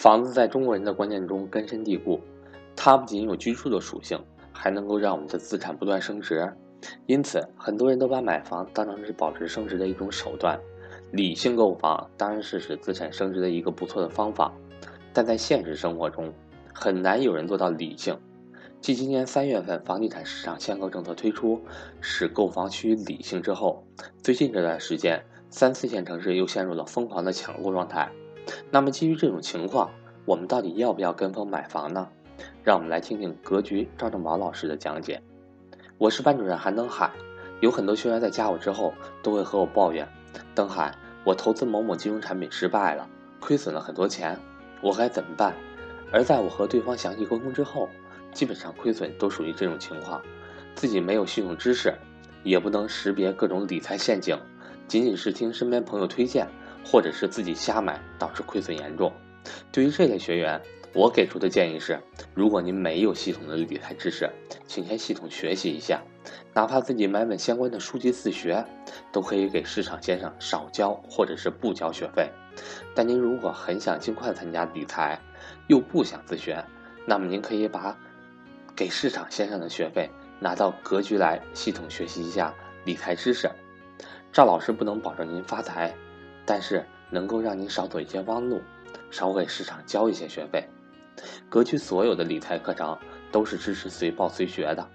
[0.00, 2.18] 房子在中国人的观念中根深蒂固，
[2.74, 4.18] 它不仅有居住的属性，
[4.50, 6.50] 还能够让我们的资产不断升值。
[7.04, 10.58] 因此，很多人都把买房当成是保值升值的一种手段。
[11.12, 14.50] 理性购房当然是使资产升值的一个不错的方法，
[15.12, 16.32] 但在现实生活中，
[16.72, 18.18] 很难有人做到理性。
[18.80, 21.60] 继今年三月份房地产市场限购政策推出，
[22.00, 23.84] 使购房趋于理性之后，
[24.22, 28.10] 最近这段时间，三四线城市又陷入了疯狂的抢购状态。
[28.70, 29.90] 那么，基于这种情况，
[30.24, 32.08] 我们到底要不要跟风买房呢？
[32.64, 35.22] 让我们来听听格局赵正宝老师的讲解。
[35.98, 37.10] 我是班主任韩登海，
[37.60, 40.08] 有很多学员在加我之后都会和我抱怨
[40.54, 40.94] ：“登海，
[41.24, 43.06] 我投资某某金融产品失败了，
[43.40, 44.38] 亏损了很多钱，
[44.80, 45.54] 我该怎么办？”
[46.12, 47.88] 而在我和对方详细沟通之后，
[48.32, 50.20] 基本上亏损都属于这种情况，
[50.74, 51.94] 自己没有系统知识，
[52.42, 54.38] 也不能识别各种理财陷阱，
[54.88, 56.48] 仅仅是听身边朋友推荐，
[56.84, 59.12] 或者是自己瞎买，导致亏损严重。
[59.72, 60.60] 对于这类学员，
[60.92, 62.00] 我给出的建议是：
[62.34, 64.28] 如果您没有系统的理财知识，
[64.66, 66.02] 请先系统学习一下，
[66.52, 68.64] 哪怕自己买本相关的书籍自学，
[69.12, 72.28] 都可以给市场先生少交或者是不交学费。
[72.94, 75.18] 但您如果很想尽快参加理财，
[75.68, 76.62] 又不想自学，
[77.06, 77.96] 那么您可以把
[78.74, 82.52] 给市场先生的学费拿到格局来系统学习一下
[82.84, 83.48] 理财知识。
[84.32, 85.94] 赵老师不能保证您发财，
[86.50, 88.60] 但是能够让您少走一些弯路，
[89.08, 90.68] 少给市场交一些学费。
[91.48, 92.98] 格局所有的理财课程
[93.30, 94.90] 都是支持随报随学的。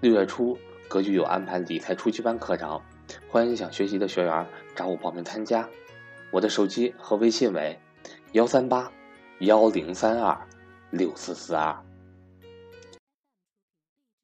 [0.00, 2.82] 六月初，格局有安排理财初级班课程，
[3.30, 5.68] 欢迎想学习的学员找我报名参加。
[6.32, 7.78] 我的手机和微信为
[8.32, 8.90] 幺三八
[9.38, 10.36] 幺零三二
[10.90, 11.84] 六四四二。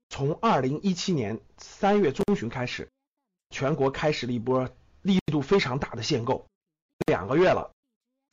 [0.08, 2.88] 从二零一七年三月中旬开始，
[3.50, 4.68] 全国开始了一波
[5.02, 6.44] 力度非常大的限购，
[7.06, 7.70] 两个月了。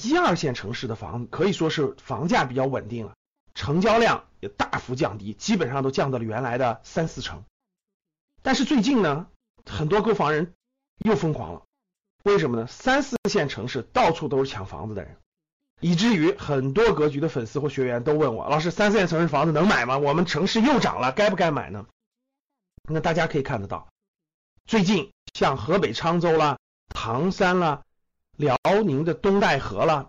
[0.01, 3.15] 一二线城市的房子可以说是房价比较稳定了，
[3.53, 7.43] 成交量也大幅降低，基本上都降到了原来的三四成。
[8.41, 9.27] 但是最近呢，
[9.65, 10.53] 很多购房人
[10.99, 11.63] 又疯狂了，
[12.23, 12.65] 为什么呢？
[12.67, 15.17] 三四线城市到处都是抢房子的人，
[15.81, 19.97] 以至于很多格局的粉丝或学员都问我：老师，三四线城市房子能买吗？
[19.97, 21.85] 我们城市又涨了，该不该买呢？
[22.83, 23.89] 那大家可以看得到，
[24.65, 27.83] 最近像河北沧州啦、唐山啦。
[28.39, 30.07] 辽宁的东戴河了，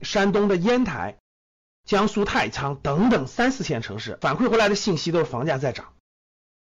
[0.00, 1.18] 山东的烟台、
[1.84, 5.92] 江苏太仓等等三四线城市反馈回来的信息都是房价在涨。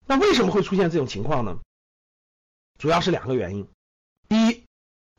[0.05, 1.61] 那为什么会出现这种情况呢？
[2.79, 3.67] 主要是两个原因。
[4.29, 4.65] 第一，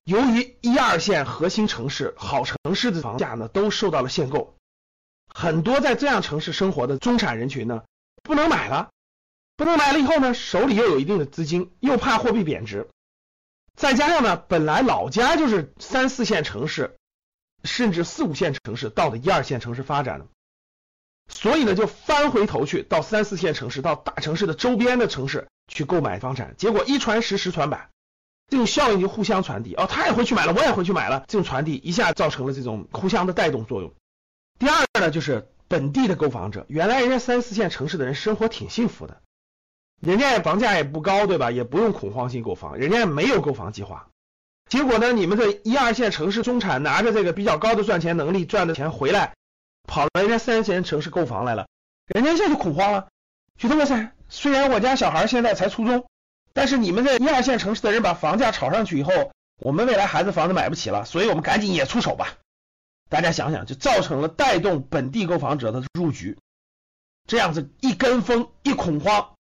[0.04, 4.56] 由于一二线核心城市、好城市的房价呢都受到了限购，
[5.34, 7.84] 很多在这样城市生活的中产人群呢
[8.22, 8.92] 不能买了，
[9.58, 12.88] 不能买了以后呢手里又有一定的资金，又怕货币贬值。
[13.76, 16.98] 再加上呢，本来老家就是三四线城市，
[17.64, 20.28] 甚至四五线城市到的一二线城市发展的，
[21.28, 27.90] 所以呢，就翻回头去到三四线城市、到大城市的周边的城市去购买房产，结果一传十，十传百，
[28.48, 29.76] 这种效应就互相传递。
[29.76, 33.94] 哦，他也回去买了，我也回去买了，这种传递一下造成了这种互相的带动作用。
[34.58, 39.22] 第二呢，就是本地的购房者，原来人家三四线城市的人生活挺幸福的。
[40.00, 41.52] 人家房价也不高，对吧？
[41.52, 44.08] 也不用恐慌性购房，人家没有购房计划。
[44.70, 49.34] 结果呢，你们这一二线城市中产拿着这个比较高的赚钱能力赚的钱回来，
[49.88, 51.68] 跑到人家三线城市购房来了，
[52.08, 53.08] 人家一下就恐慌了，
[53.58, 56.06] 觉得哇塞，虽然我家小孩现在才初中，
[56.54, 62.36] 但是你们这一二线城市的人把房价炒上去以后，我们未来孩子房子买不起了，所以我们赶紧也出手吧。
[63.10, 66.38] 大家想想，就造成了带动本地购房者的入局，
[67.28, 69.32] 这样子一跟风一恐慌。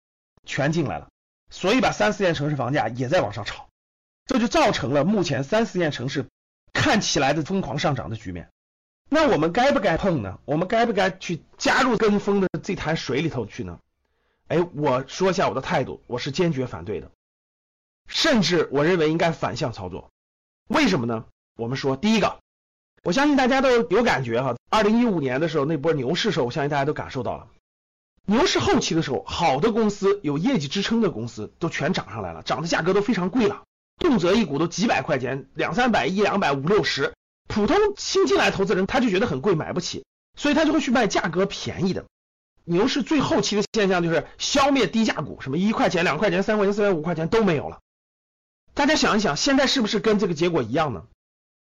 [0.49, 1.09] 全进来了，
[1.51, 3.69] 所以把三四线城市房价也在往上炒，
[4.27, 6.27] 这就造成了目前三四线城市
[6.73, 8.51] 看起来的疯狂上涨的局面。
[9.11, 10.39] 那我们该不该碰呢？
[10.47, 13.79] 我们该不该去加入跟风的这潭水里头去呢？
[14.49, 17.11] 哎，我说一下我的态度，我是坚决反对的，
[18.07, 20.11] 甚至我认为应该反向操作。
[20.67, 21.27] 为什么呢？
[21.57, 22.41] 我们说第一个，
[23.03, 27.49] 我相信大家都有感觉哈，二零一五年的时候那波牛市时候，我相信大家都感受到了。
[28.31, 33.63] 牛市后期的时候，好的公司有业绩支撑的公司都全涨上来了，涨的价格都非常贵了，
[33.99, 37.15] 动辄一股都几百块钱，两三百、一两百、五六十。
[37.47, 40.05] 普通新进来投资人他就觉得很贵，买不起，
[40.37, 42.05] 所以他就会去卖价格便宜的。
[42.65, 47.79] 牛市最后期的现象就是消灭低价股，什么一块钱、两块钱、三块钱、四块、五块钱都没有了。
[48.75, 51.05] 大家想一想，现在是不是跟这个结果一样呢？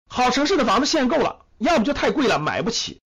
[0.10, 3.02] 好城市的房子限购了，要么就太贵了，买不起。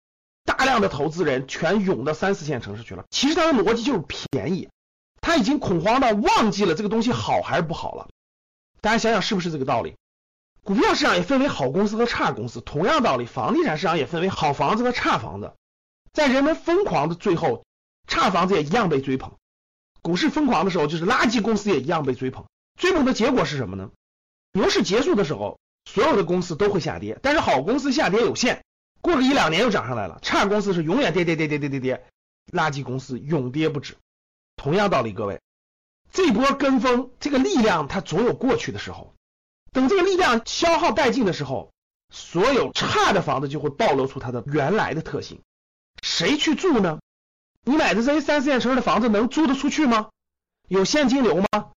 [0.48, 3.04] 大量的投资人全涌到三四线城市去了。
[3.12, 4.00] 其实它的逻辑就是
[4.32, 4.70] 便宜，
[5.22, 8.08] 他已经恐慌到忘记了这个东西好还是不好了。
[8.80, 9.96] 大家想想是不是这个道理？
[10.64, 15.54] 股票市场也分为好公司和差公司，同样道理，房地产市场也分为好房子和差房子。
[16.14, 17.66] 在人们疯狂的最后，
[18.08, 19.32] 差房子也一样被追捧；
[20.02, 22.46] 股市疯狂的时候，就是垃圾公司也一样被追捧。
[22.80, 23.92] 追捧的结果是什么呢？
[24.54, 28.64] 牛市结束的时候，所有的公司都会下跌，但是好公司下跌有限，
[29.08, 30.20] 过个一两年又涨上来了。
[30.22, 32.06] 差公司是永远跌跌跌跌跌跌跌，
[32.52, 33.96] 垃圾公司永跌不止。
[34.58, 35.42] 同样道理，各位，
[36.12, 39.14] 这波跟风这个力量它总有过去的时候。
[39.72, 41.72] 等这个力量消耗殆尽的时候，
[42.14, 45.42] 所有差的房子就会暴露出它的原来的特性。
[46.02, 47.00] 谁去住呢？
[47.64, 50.10] 你买的这些三四线城市的房子能租得出去吗？
[50.68, 51.72] 有现金流吗？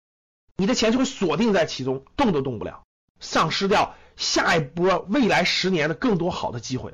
[0.57, 2.83] 你的钱就会锁定在其中，动都动不了，
[3.19, 6.93] 丧失掉下一波未来十年的更多好的机会。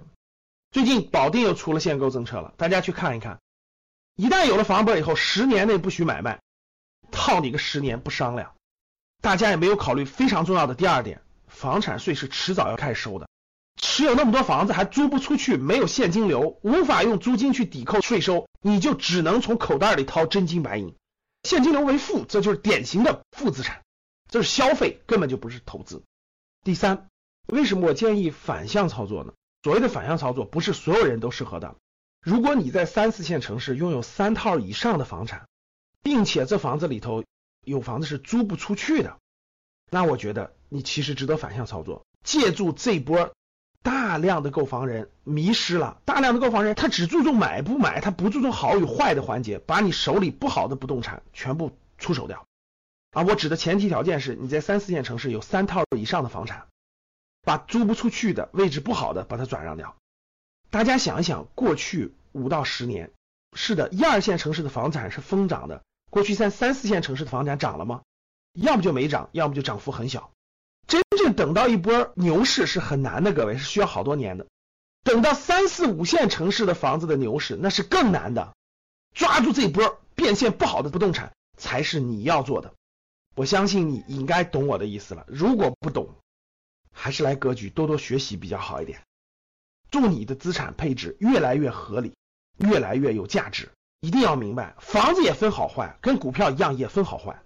[0.77, 3.41] 最近保定又出了限购政策了，大家去看一看。
[4.15, 6.43] 一旦有了房本以后，十年内不许买卖，
[7.11, 8.53] 套你个十年不商量。
[9.23, 13.27] 大家也没有考虑非常重要的第二点，房产税是迟早要开始收的。
[13.81, 20.95] 持有那么多房子还租不出去，没有现金流，无法用租金去抵扣税收，你就只能从口袋里掏真金白银。
[21.45, 23.81] 现金流为负，这就是典型的负资产，
[24.29, 26.03] 这是消费，根本就不是投资。
[26.65, 27.09] 第三，
[27.47, 29.33] 为什么我建议反向操作呢？
[29.67, 31.75] 所谓的反向操作，不是所有人都适合的。
[32.23, 35.49] 如果你在三四线城市拥有三套以上的房产，
[36.05, 37.25] 并且这房子里头。
[37.65, 39.19] 有房子是租不出去的，
[39.91, 43.35] 那我觉得你其实值得反向操作，借助这波
[43.83, 52.47] 大量的购房人迷失了，大量的购房人他只注重买不买，他不注重好与坏的环节，把你手里不好的不动产全部出手掉。
[53.11, 56.69] 啊，我指的前提条件是你在三四线城市有三套以上的房产，
[57.47, 59.95] 把租不出去的位置不好的把它转让掉。
[60.69, 63.13] 大家想一想，过去五到十年，
[63.57, 65.85] 是的，一二线城市的房产是疯涨的。
[66.11, 68.03] 过去三三四线城市的房产涨了吗？
[68.53, 70.33] 要么就没涨，要么就涨幅很小。
[70.89, 74.47] 真正等到一波牛市是很难的，各位是需要好多年的。
[75.05, 78.57] 等到三四五线城市的房子的牛市，那是更难的。
[79.15, 82.75] 抓住这波变现不好的不动产，才是你要做的。
[83.37, 85.25] 我相信你应该懂我的意思了。
[85.29, 86.09] 如果不懂，
[86.97, 89.03] 还是来格局多多学习比较好一点。
[89.91, 92.15] 祝你的资产配置越来越合理，
[92.57, 93.71] 越来越有价值。
[94.01, 97.43] 一定要明白，房子也分好坏，跟股票一样也分好坏，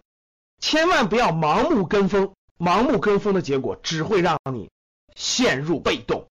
[0.61, 2.33] 千万不要盲目跟风。
[2.57, 4.71] 盲目跟风的结果只会让你
[5.17, 6.30] 陷入被动。